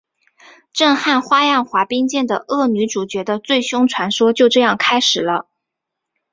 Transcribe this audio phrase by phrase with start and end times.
[0.73, 5.47] 震撼花样滑冰界的恶女主角的最凶传说就这样开始了！